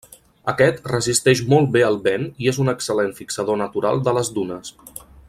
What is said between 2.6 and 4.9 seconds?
un excel·lent fixador natural de les dunes.